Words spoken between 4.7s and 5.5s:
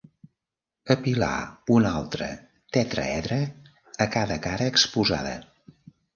exposada.